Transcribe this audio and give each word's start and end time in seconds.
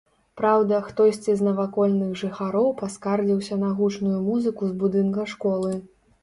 Праўда, 0.39 0.77
хтосьці 0.85 1.35
з 1.41 1.45
навакольных 1.47 2.15
жыхароў 2.21 2.71
паскардзіўся 2.79 3.59
на 3.65 3.69
гучную 3.81 4.17
музыку 4.31 4.61
з 4.71 4.75
будынка 4.81 5.29
школы. 5.37 5.71